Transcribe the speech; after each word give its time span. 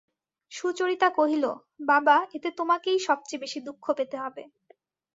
সুচরিতা 0.51 1.09
কহিল, 1.17 1.45
বাবা, 1.87 2.17
এতে 2.33 2.49
তোমাকেই 2.59 2.99
সব 2.99 3.19
চেয়ে 3.25 3.41
বেশি 3.43 3.59
দুঃখ 3.67 3.85
পেতে 3.97 4.17
হবে। 4.17 4.43